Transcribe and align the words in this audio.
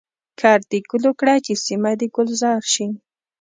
کرد 0.39 0.63
د 0.71 0.73
ګلو 0.89 1.11
کړه 1.19 1.35
چي 1.45 1.53
سیمه 1.65 1.91
د 1.99 2.01
ګلزار 2.15 2.61
شي. 2.73 2.87